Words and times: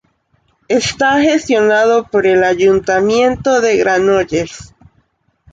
Está 0.67 1.19
gestionado 1.21 2.07
por 2.07 2.25
el 2.25 2.43
Ayuntamiento 2.43 3.61
de 3.61 3.77
Granollers. 3.77 4.73